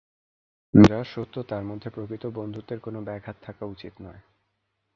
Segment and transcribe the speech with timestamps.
[0.73, 4.21] যা সত্য তার মধ্যে প্রকৃত বন্ধুত্বের কোনো ব্যাঘাত থাকা উচিত নয়।